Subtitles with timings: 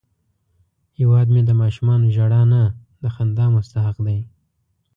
[0.97, 2.61] هیواد مې د ماشومانو ژړا نه،
[3.01, 4.19] د خندا مستحق دی